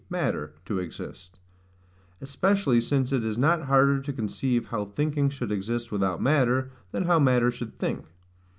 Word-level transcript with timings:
matter, 0.09 0.55
to 0.65 0.79
exist; 0.79 1.37
especially 2.21 2.81
since 2.81 3.11
it 3.11 3.23
is 3.23 3.37
not 3.37 3.65
harder 3.65 4.01
to 4.01 4.11
conceive 4.11 4.69
how 4.69 4.83
thinking 4.83 5.29
should 5.29 5.51
exist 5.51 5.91
without 5.91 6.19
matter, 6.19 6.71
than 6.91 7.03
how 7.03 7.19
matter 7.19 7.51
should 7.51 7.77
think. 7.77 8.07